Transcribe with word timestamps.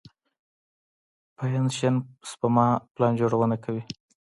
پنشن 1.37 1.95
سپما 2.29 2.67
پلان 2.93 3.11
جوړونه 3.19 3.55
کوي. 3.63 3.83